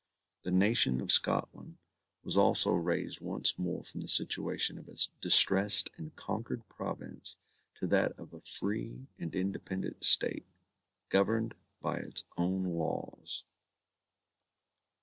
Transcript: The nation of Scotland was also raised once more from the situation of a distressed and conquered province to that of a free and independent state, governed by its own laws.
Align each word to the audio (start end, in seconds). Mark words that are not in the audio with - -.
The 0.41 0.49
nation 0.49 0.99
of 0.99 1.11
Scotland 1.11 1.77
was 2.23 2.35
also 2.35 2.71
raised 2.71 3.21
once 3.21 3.59
more 3.59 3.83
from 3.83 3.99
the 4.01 4.07
situation 4.07 4.79
of 4.79 4.89
a 4.89 4.95
distressed 5.21 5.91
and 5.95 6.15
conquered 6.15 6.67
province 6.69 7.37
to 7.75 7.85
that 7.85 8.17
of 8.17 8.33
a 8.33 8.41
free 8.41 9.05
and 9.19 9.35
independent 9.35 10.03
state, 10.03 10.47
governed 11.09 11.53
by 11.81 11.97
its 11.97 12.25
own 12.35 12.63
laws. 12.63 13.45